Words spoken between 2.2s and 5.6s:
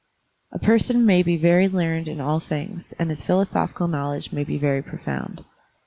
things, and his philosophical knowledge may be very profound.